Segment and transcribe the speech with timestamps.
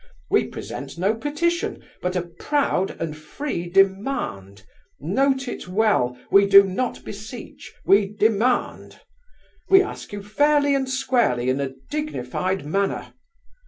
[0.31, 4.63] We present no petition, but a proud and free demand
[4.99, 8.99] (note it well, we do not beseech, we demand!).
[9.69, 13.13] We ask you fairly and squarely in a dignified manner.